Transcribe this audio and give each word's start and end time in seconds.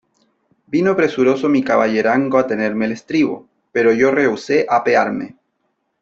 vino 0.75 0.95
presuroso 0.97 1.47
mi 1.47 1.61
caballerango 1.63 2.39
a 2.39 2.47
tenerme 2.47 2.85
el 2.87 2.91
estribo, 2.93 3.47
pero 3.71 3.93
yo 3.93 4.09
rehusé 4.09 4.65
apearme. 4.67 5.37